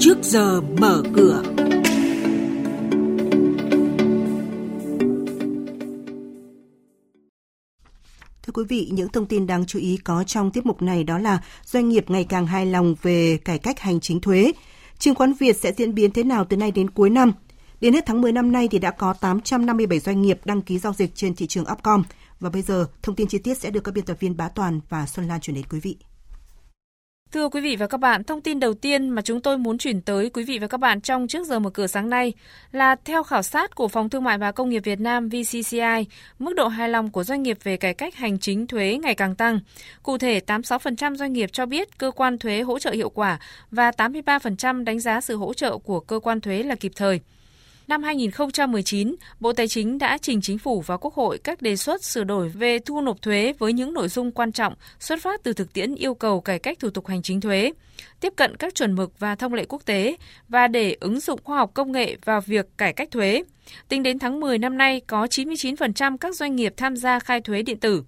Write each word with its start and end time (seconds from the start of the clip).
trước 0.00 0.18
giờ 0.22 0.60
mở 0.60 1.02
cửa. 1.14 1.42
Thưa 8.42 8.52
quý 8.54 8.64
vị, 8.68 8.88
những 8.92 9.08
thông 9.08 9.26
tin 9.26 9.46
đáng 9.46 9.66
chú 9.66 9.78
ý 9.78 9.96
có 10.04 10.24
trong 10.24 10.50
tiết 10.50 10.66
mục 10.66 10.82
này 10.82 11.04
đó 11.04 11.18
là 11.18 11.42
doanh 11.64 11.88
nghiệp 11.88 12.10
ngày 12.10 12.24
càng 12.24 12.46
hài 12.46 12.66
lòng 12.66 12.94
về 13.02 13.38
cải 13.44 13.58
cách 13.58 13.80
hành 13.80 14.00
chính 14.00 14.20
thuế. 14.20 14.52
Chứng 14.98 15.14
khoán 15.14 15.32
Việt 15.32 15.56
sẽ 15.56 15.72
diễn 15.72 15.94
biến 15.94 16.10
thế 16.10 16.22
nào 16.22 16.44
từ 16.44 16.56
nay 16.56 16.70
đến 16.70 16.90
cuối 16.90 17.10
năm? 17.10 17.32
Đến 17.80 17.94
hết 17.94 18.04
tháng 18.06 18.20
10 18.20 18.32
năm 18.32 18.52
nay 18.52 18.68
thì 18.70 18.78
đã 18.78 18.90
có 18.90 19.12
857 19.12 19.98
doanh 19.98 20.22
nghiệp 20.22 20.40
đăng 20.44 20.62
ký 20.62 20.78
giao 20.78 20.92
dịch 20.92 21.14
trên 21.14 21.34
thị 21.34 21.46
trường 21.46 21.64
Upcom. 21.72 22.02
Và 22.40 22.50
bây 22.50 22.62
giờ, 22.62 22.86
thông 23.02 23.16
tin 23.16 23.26
chi 23.26 23.38
tiết 23.38 23.58
sẽ 23.58 23.70
được 23.70 23.84
các 23.84 23.94
biên 23.94 24.04
tập 24.04 24.16
viên 24.20 24.36
Bá 24.36 24.48
Toàn 24.48 24.80
và 24.88 25.06
Xuân 25.06 25.28
Lan 25.28 25.40
chuyển 25.40 25.56
đến 25.56 25.64
quý 25.70 25.80
vị. 25.80 25.96
Thưa 27.32 27.48
quý 27.48 27.60
vị 27.60 27.76
và 27.76 27.86
các 27.86 27.98
bạn, 27.98 28.24
thông 28.24 28.40
tin 28.40 28.60
đầu 28.60 28.74
tiên 28.74 29.08
mà 29.08 29.22
chúng 29.22 29.40
tôi 29.40 29.58
muốn 29.58 29.78
chuyển 29.78 30.00
tới 30.00 30.30
quý 30.30 30.44
vị 30.44 30.58
và 30.58 30.66
các 30.66 30.80
bạn 30.80 31.00
trong 31.00 31.28
trước 31.28 31.46
giờ 31.46 31.58
mở 31.58 31.70
cửa 31.70 31.86
sáng 31.86 32.10
nay 32.10 32.32
là 32.72 32.96
theo 33.04 33.22
khảo 33.22 33.42
sát 33.42 33.74
của 33.74 33.88
Phòng 33.88 34.08
Thương 34.08 34.24
mại 34.24 34.38
và 34.38 34.52
Công 34.52 34.70
nghiệp 34.70 34.80
Việt 34.84 35.00
Nam 35.00 35.28
VCCI, 35.28 36.06
mức 36.38 36.52
độ 36.56 36.68
hài 36.68 36.88
lòng 36.88 37.10
của 37.10 37.24
doanh 37.24 37.42
nghiệp 37.42 37.58
về 37.62 37.76
cải 37.76 37.94
cách 37.94 38.14
hành 38.14 38.38
chính 38.38 38.66
thuế 38.66 38.98
ngày 39.02 39.14
càng 39.14 39.34
tăng. 39.34 39.60
Cụ 40.02 40.18
thể, 40.18 40.40
86% 40.46 41.16
doanh 41.16 41.32
nghiệp 41.32 41.50
cho 41.52 41.66
biết 41.66 41.98
cơ 41.98 42.10
quan 42.10 42.38
thuế 42.38 42.60
hỗ 42.60 42.78
trợ 42.78 42.90
hiệu 42.90 43.10
quả 43.10 43.38
và 43.70 43.90
83% 43.90 44.84
đánh 44.84 45.00
giá 45.00 45.20
sự 45.20 45.36
hỗ 45.36 45.54
trợ 45.54 45.78
của 45.78 46.00
cơ 46.00 46.18
quan 46.18 46.40
thuế 46.40 46.62
là 46.62 46.74
kịp 46.74 46.92
thời. 46.96 47.20
Năm 47.90 48.02
2019, 48.02 49.14
Bộ 49.40 49.52
Tài 49.52 49.68
chính 49.68 49.98
đã 49.98 50.18
trình 50.18 50.40
Chính 50.40 50.58
phủ 50.58 50.80
và 50.80 50.96
Quốc 50.96 51.14
hội 51.14 51.38
các 51.38 51.62
đề 51.62 51.76
xuất 51.76 52.04
sửa 52.04 52.24
đổi 52.24 52.48
về 52.48 52.78
thu 52.78 53.00
nộp 53.00 53.22
thuế 53.22 53.52
với 53.58 53.72
những 53.72 53.94
nội 53.94 54.08
dung 54.08 54.32
quan 54.32 54.52
trọng 54.52 54.74
xuất 55.00 55.22
phát 55.22 55.42
từ 55.42 55.52
thực 55.52 55.72
tiễn 55.72 55.94
yêu 55.94 56.14
cầu 56.14 56.40
cải 56.40 56.58
cách 56.58 56.78
thủ 56.78 56.90
tục 56.90 57.06
hành 57.06 57.22
chính 57.22 57.40
thuế, 57.40 57.72
tiếp 58.20 58.32
cận 58.36 58.56
các 58.56 58.74
chuẩn 58.74 58.94
mực 58.94 59.18
và 59.18 59.34
thông 59.34 59.54
lệ 59.54 59.64
quốc 59.68 59.82
tế 59.84 60.16
và 60.48 60.68
để 60.68 60.96
ứng 61.00 61.20
dụng 61.20 61.40
khoa 61.44 61.58
học 61.58 61.70
công 61.74 61.92
nghệ 61.92 62.16
vào 62.24 62.40
việc 62.40 62.66
cải 62.76 62.92
cách 62.92 63.10
thuế. 63.10 63.42
Tính 63.88 64.02
đến 64.02 64.18
tháng 64.18 64.40
10 64.40 64.58
năm 64.58 64.78
nay, 64.78 65.00
có 65.06 65.24
99% 65.24 66.16
các 66.16 66.36
doanh 66.36 66.56
nghiệp 66.56 66.74
tham 66.76 66.96
gia 66.96 67.18
khai 67.18 67.40
thuế 67.40 67.62
điện 67.62 67.78
tử. 67.78 68.04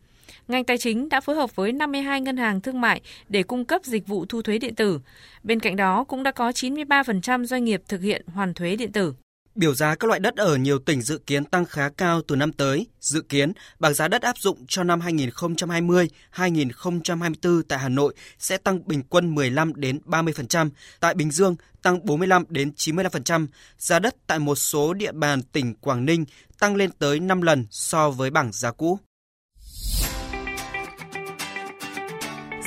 Ngành 0.48 0.64
tài 0.64 0.78
chính 0.78 1.08
đã 1.08 1.20
phối 1.20 1.36
hợp 1.36 1.56
với 1.56 1.72
52 1.72 2.20
ngân 2.20 2.36
hàng 2.36 2.60
thương 2.60 2.80
mại 2.80 3.00
để 3.28 3.42
cung 3.42 3.64
cấp 3.64 3.84
dịch 3.84 4.06
vụ 4.06 4.26
thu 4.28 4.42
thuế 4.42 4.58
điện 4.58 4.74
tử. 4.74 5.00
Bên 5.42 5.60
cạnh 5.60 5.76
đó, 5.76 6.04
cũng 6.04 6.22
đã 6.22 6.30
có 6.30 6.50
93% 6.50 7.44
doanh 7.44 7.64
nghiệp 7.64 7.82
thực 7.88 8.00
hiện 8.00 8.22
hoàn 8.34 8.54
thuế 8.54 8.76
điện 8.76 8.92
tử. 8.92 9.14
Biểu 9.54 9.74
giá 9.74 9.94
các 9.94 10.08
loại 10.08 10.20
đất 10.20 10.36
ở 10.36 10.56
nhiều 10.56 10.78
tỉnh 10.78 11.02
dự 11.02 11.18
kiến 11.18 11.44
tăng 11.44 11.64
khá 11.64 11.88
cao 11.88 12.22
từ 12.22 12.36
năm 12.36 12.52
tới. 12.52 12.86
Dự 13.00 13.20
kiến, 13.20 13.52
bảng 13.78 13.94
giá 13.94 14.08
đất 14.08 14.22
áp 14.22 14.38
dụng 14.38 14.66
cho 14.68 14.84
năm 14.84 15.00
2020-2024 15.00 17.62
tại 17.68 17.78
Hà 17.78 17.88
Nội 17.88 18.14
sẽ 18.38 18.56
tăng 18.56 18.88
bình 18.88 19.02
quân 19.08 19.34
15 19.34 19.72
đến 19.76 19.98
30%, 20.06 20.70
tại 21.00 21.14
Bình 21.14 21.30
Dương 21.30 21.56
tăng 21.82 22.06
45 22.06 22.44
đến 22.48 22.72
95%. 22.76 23.46
Giá 23.78 23.98
đất 23.98 24.16
tại 24.26 24.38
một 24.38 24.54
số 24.54 24.94
địa 24.94 25.12
bàn 25.12 25.42
tỉnh 25.42 25.74
Quảng 25.74 26.04
Ninh 26.04 26.24
tăng 26.58 26.76
lên 26.76 26.90
tới 26.98 27.20
5 27.20 27.42
lần 27.42 27.66
so 27.70 28.10
với 28.10 28.30
bảng 28.30 28.52
giá 28.52 28.72
cũ. 28.72 28.98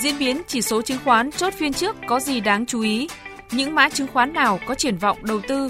Diễn 0.02 0.19
biến 0.19 0.41
chỉ 0.47 0.61
số 0.61 0.81
chứng 0.81 1.00
khoán 1.03 1.31
chốt 1.31 1.53
phiên 1.53 1.73
trước 1.73 1.95
có 2.08 2.19
gì 2.19 2.39
đáng 2.39 2.66
chú 2.66 2.81
ý? 2.81 3.08
Những 3.52 3.75
mã 3.75 3.89
chứng 3.89 4.08
khoán 4.08 4.33
nào 4.33 4.59
có 4.67 4.75
triển 4.75 4.97
vọng 4.97 5.17
đầu 5.23 5.41
tư 5.47 5.69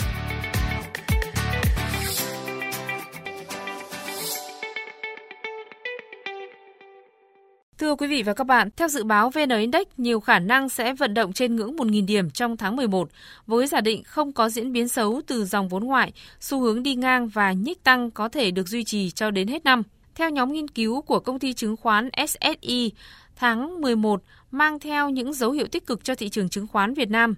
Thưa 7.81 7.95
quý 7.95 8.07
vị 8.07 8.23
và 8.23 8.33
các 8.33 8.43
bạn, 8.43 8.69
theo 8.77 8.87
dự 8.87 9.03
báo 9.03 9.29
VN 9.29 9.49
Index 9.49 9.87
nhiều 9.97 10.19
khả 10.19 10.39
năng 10.39 10.69
sẽ 10.69 10.93
vận 10.93 11.13
động 11.13 11.33
trên 11.33 11.55
ngưỡng 11.55 11.75
1.000 11.75 12.05
điểm 12.05 12.29
trong 12.29 12.57
tháng 12.57 12.75
11, 12.75 13.09
với 13.47 13.67
giả 13.67 13.81
định 13.81 14.03
không 14.03 14.31
có 14.31 14.49
diễn 14.49 14.71
biến 14.71 14.87
xấu 14.87 15.21
từ 15.27 15.45
dòng 15.45 15.67
vốn 15.67 15.83
ngoại, 15.83 16.13
xu 16.39 16.59
hướng 16.59 16.83
đi 16.83 16.95
ngang 16.95 17.27
và 17.27 17.51
nhích 17.51 17.83
tăng 17.83 18.11
có 18.11 18.29
thể 18.29 18.51
được 18.51 18.67
duy 18.67 18.83
trì 18.83 19.11
cho 19.11 19.31
đến 19.31 19.47
hết 19.47 19.65
năm. 19.65 19.83
Theo 20.15 20.29
nhóm 20.29 20.53
nghiên 20.53 20.67
cứu 20.67 21.01
của 21.01 21.19
công 21.19 21.39
ty 21.39 21.53
chứng 21.53 21.77
khoán 21.77 22.09
SSI, 22.27 22.91
tháng 23.35 23.81
11 23.81 24.23
mang 24.51 24.79
theo 24.79 25.09
những 25.09 25.33
dấu 25.33 25.51
hiệu 25.51 25.67
tích 25.67 25.85
cực 25.85 26.03
cho 26.03 26.15
thị 26.15 26.29
trường 26.29 26.49
chứng 26.49 26.67
khoán 26.67 26.93
Việt 26.93 27.09
Nam. 27.09 27.35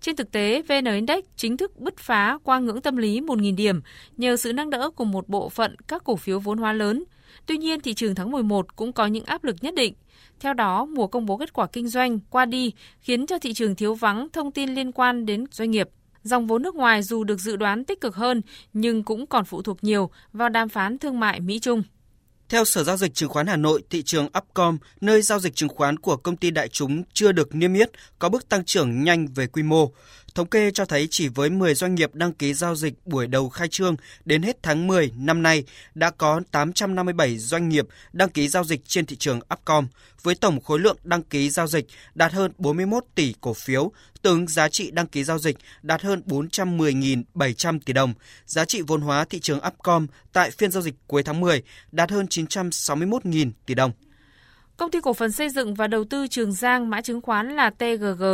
Trên 0.00 0.16
thực 0.16 0.32
tế, 0.32 0.62
VN 0.62 0.84
Index 0.84 1.24
chính 1.36 1.56
thức 1.56 1.78
bứt 1.78 1.96
phá 1.98 2.38
qua 2.44 2.58
ngưỡng 2.58 2.80
tâm 2.80 2.96
lý 2.96 3.20
1.000 3.20 3.56
điểm 3.56 3.80
nhờ 4.16 4.36
sự 4.36 4.52
nâng 4.52 4.70
đỡ 4.70 4.90
của 4.90 5.04
một 5.04 5.28
bộ 5.28 5.48
phận 5.48 5.76
các 5.88 6.04
cổ 6.04 6.16
phiếu 6.16 6.38
vốn 6.38 6.58
hóa 6.58 6.72
lớn, 6.72 7.04
Tuy 7.46 7.56
nhiên, 7.56 7.80
thị 7.80 7.94
trường 7.94 8.14
tháng 8.14 8.30
11 8.30 8.76
cũng 8.76 8.92
có 8.92 9.06
những 9.06 9.24
áp 9.24 9.44
lực 9.44 9.56
nhất 9.60 9.74
định. 9.74 9.94
Theo 10.40 10.54
đó, 10.54 10.84
mùa 10.84 11.06
công 11.06 11.26
bố 11.26 11.36
kết 11.36 11.52
quả 11.52 11.66
kinh 11.66 11.88
doanh 11.88 12.18
qua 12.30 12.44
đi 12.44 12.72
khiến 13.00 13.26
cho 13.26 13.38
thị 13.38 13.52
trường 13.52 13.74
thiếu 13.74 13.94
vắng 13.94 14.28
thông 14.32 14.52
tin 14.52 14.74
liên 14.74 14.92
quan 14.92 15.26
đến 15.26 15.44
doanh 15.50 15.70
nghiệp. 15.70 15.88
Dòng 16.22 16.46
vốn 16.46 16.62
nước 16.62 16.74
ngoài 16.74 17.02
dù 17.02 17.24
được 17.24 17.40
dự 17.40 17.56
đoán 17.56 17.84
tích 17.84 18.00
cực 18.00 18.16
hơn 18.16 18.42
nhưng 18.72 19.02
cũng 19.02 19.26
còn 19.26 19.44
phụ 19.44 19.62
thuộc 19.62 19.84
nhiều 19.84 20.10
vào 20.32 20.48
đàm 20.48 20.68
phán 20.68 20.98
thương 20.98 21.20
mại 21.20 21.40
Mỹ-Trung. 21.40 21.82
Theo 22.48 22.64
Sở 22.64 22.84
Giao 22.84 22.96
dịch 22.96 23.14
Chứng 23.14 23.28
khoán 23.28 23.46
Hà 23.46 23.56
Nội, 23.56 23.82
thị 23.90 24.02
trường 24.02 24.28
Upcom, 24.38 24.78
nơi 25.00 25.22
giao 25.22 25.38
dịch 25.38 25.54
chứng 25.54 25.68
khoán 25.68 25.98
của 25.98 26.16
công 26.16 26.36
ty 26.36 26.50
đại 26.50 26.68
chúng 26.68 27.02
chưa 27.12 27.32
được 27.32 27.54
niêm 27.54 27.74
yết, 27.74 27.90
có 28.18 28.28
bước 28.28 28.48
tăng 28.48 28.64
trưởng 28.64 29.04
nhanh 29.04 29.26
về 29.34 29.46
quy 29.46 29.62
mô. 29.62 29.92
Thống 30.34 30.48
kê 30.48 30.70
cho 30.70 30.84
thấy 30.84 31.08
chỉ 31.10 31.28
với 31.28 31.50
10 31.50 31.74
doanh 31.74 31.94
nghiệp 31.94 32.14
đăng 32.14 32.32
ký 32.32 32.54
giao 32.54 32.74
dịch 32.74 32.94
buổi 33.06 33.26
đầu 33.26 33.48
khai 33.48 33.68
trương 33.68 33.96
đến 34.24 34.42
hết 34.42 34.62
tháng 34.62 34.86
10 34.86 35.12
năm 35.16 35.42
nay 35.42 35.64
đã 35.94 36.10
có 36.10 36.40
857 36.50 37.38
doanh 37.38 37.68
nghiệp 37.68 37.86
đăng 38.12 38.28
ký 38.28 38.48
giao 38.48 38.64
dịch 38.64 38.80
trên 38.86 39.06
thị 39.06 39.16
trường 39.16 39.40
Upcom 39.54 39.86
với 40.22 40.34
tổng 40.34 40.60
khối 40.60 40.78
lượng 40.78 40.96
đăng 41.04 41.22
ký 41.22 41.50
giao 41.50 41.66
dịch 41.66 41.86
đạt 42.14 42.32
hơn 42.32 42.52
41 42.58 43.04
tỷ 43.14 43.34
cổ 43.40 43.54
phiếu, 43.54 43.92
tương 44.22 44.48
giá 44.48 44.68
trị 44.68 44.90
đăng 44.90 45.06
ký 45.06 45.24
giao 45.24 45.38
dịch 45.38 45.56
đạt 45.82 46.02
hơn 46.02 46.22
410.700 46.26 47.78
tỷ 47.84 47.92
đồng. 47.92 48.14
Giá 48.46 48.64
trị 48.64 48.82
vốn 48.86 49.00
hóa 49.00 49.24
thị 49.24 49.40
trường 49.40 49.60
Upcom 49.66 50.06
tại 50.32 50.50
phiên 50.50 50.70
giao 50.70 50.82
dịch 50.82 50.94
cuối 51.06 51.22
tháng 51.22 51.40
10 51.40 51.62
đạt 51.92 52.10
hơn 52.10 52.26
961.000 52.26 53.50
tỷ 53.66 53.74
đồng. 53.74 53.92
Công 54.76 54.90
ty 54.90 55.00
cổ 55.00 55.12
phần 55.12 55.32
xây 55.32 55.50
dựng 55.50 55.74
và 55.74 55.86
đầu 55.86 56.04
tư 56.04 56.26
Trường 56.26 56.52
Giang 56.52 56.90
mã 56.90 57.00
chứng 57.00 57.20
khoán 57.20 57.56
là 57.56 57.70
TGG 57.70 58.24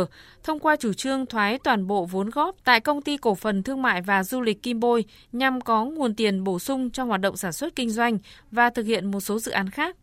thông 0.43 0.59
qua 0.59 0.75
chủ 0.75 0.93
trương 0.93 1.25
thoái 1.25 1.59
toàn 1.63 1.87
bộ 1.87 2.05
vốn 2.05 2.29
góp 2.29 2.55
tại 2.63 2.79
công 2.79 3.01
ty 3.01 3.17
cổ 3.17 3.35
phần 3.35 3.63
thương 3.63 3.81
mại 3.81 4.01
và 4.01 4.23
du 4.23 4.41
lịch 4.41 4.63
Kim 4.63 4.79
Bôi 4.79 5.05
nhằm 5.31 5.61
có 5.61 5.85
nguồn 5.85 6.15
tiền 6.15 6.43
bổ 6.43 6.59
sung 6.59 6.89
cho 6.89 7.03
hoạt 7.03 7.21
động 7.21 7.37
sản 7.37 7.53
xuất 7.53 7.75
kinh 7.75 7.89
doanh 7.89 8.17
và 8.51 8.69
thực 8.69 8.85
hiện 8.85 9.11
một 9.11 9.19
số 9.19 9.39
dự 9.39 9.51
án 9.51 9.69
khác. 9.69 9.97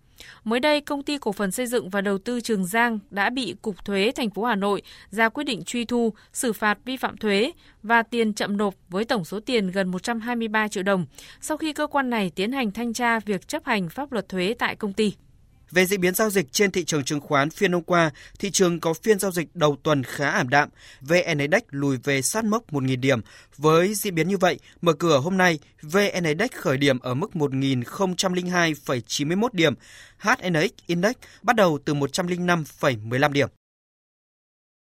Mới 0.45 0.61
đây, 0.61 0.81
công 0.81 1.03
ty 1.03 1.19
cổ 1.19 1.33
phần 1.33 1.51
xây 1.51 1.67
dựng 1.67 1.91
và 1.91 2.01
đầu 2.01 2.19
tư 2.19 2.41
Trường 2.41 2.65
Giang 2.65 2.99
đã 3.11 3.31
bị 3.31 3.55
Cục 3.63 3.85
Thuế 3.85 4.13
thành 4.15 4.31
phố 4.31 4.45
Hà 4.45 4.55
Nội 4.55 4.83
ra 5.11 5.29
quyết 5.29 5.45
định 5.45 5.63
truy 5.65 5.85
thu, 5.85 6.13
xử 6.33 6.53
phạt 6.53 6.79
vi 6.85 6.97
phạm 6.97 7.17
thuế 7.17 7.53
và 7.83 8.03
tiền 8.03 8.35
chậm 8.35 8.57
nộp 8.57 8.75
với 8.89 9.05
tổng 9.05 9.25
số 9.25 9.41
tiền 9.41 9.71
gần 9.71 9.89
123 9.89 10.69
triệu 10.69 10.83
đồng 10.83 11.07
sau 11.41 11.57
khi 11.57 11.73
cơ 11.73 11.87
quan 11.87 12.11
này 12.11 12.31
tiến 12.35 12.53
hành 12.53 12.71
thanh 12.71 12.93
tra 12.93 13.21
việc 13.21 13.49
chấp 13.49 13.65
hành 13.65 13.89
pháp 13.89 14.13
luật 14.13 14.29
thuế 14.29 14.55
tại 14.59 14.77
công 14.77 14.93
ty. 14.93 15.13
Về 15.71 15.87
diễn 15.87 16.01
biến 16.01 16.15
giao 16.15 16.31
dịch 16.31 16.53
trên 16.53 16.71
thị 16.71 16.85
trường 16.85 17.05
chứng 17.05 17.21
khoán 17.21 17.51
phiên 17.51 17.73
hôm 17.73 17.83
qua, 17.83 18.11
thị 18.39 18.51
trường 18.51 18.81
có 18.81 18.95
phiên 18.95 19.19
giao 19.19 19.31
dịch 19.31 19.49
đầu 19.55 19.77
tuần 19.83 20.03
khá 20.03 20.31
ảm 20.31 20.49
đạm. 20.49 20.69
VN 21.01 21.39
Index 21.39 21.63
lùi 21.71 21.97
về 21.97 22.23
sát 22.23 22.45
mốc 22.45 22.73
1.000 22.73 23.01
điểm. 23.01 23.21
Với 23.57 23.95
diễn 23.95 24.15
biến 24.15 24.29
như 24.29 24.37
vậy, 24.37 24.59
mở 24.83 24.93
cửa 24.93 25.19
hôm 25.19 25.37
nay, 25.37 25.59
VN 25.83 26.25
Index 26.25 26.51
khởi 26.53 26.79
điểm 26.79 26.99
ở 26.99 27.15
mức 27.15 27.31
1.002,91 27.35 29.49
điểm. 29.53 29.75
HNX 30.19 30.71
Index 30.87 31.15
bắt 31.43 31.57
đầu 31.57 31.79
từ 31.85 31.95
105,15 31.95 33.33
điểm. 33.33 33.49